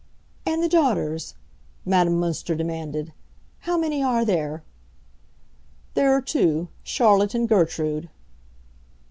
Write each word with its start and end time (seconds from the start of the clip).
"And 0.47 0.63
the 0.63 0.67
daughters?" 0.67 1.35
Madame 1.85 2.15
Münster 2.15 2.57
demanded. 2.57 3.13
"How 3.59 3.77
many 3.77 4.01
are 4.01 4.25
there?" 4.25 4.63
"There 5.93 6.11
are 6.11 6.23
two, 6.23 6.69
Charlotte 6.81 7.35
and 7.35 7.47
Gertrude." 7.47 8.09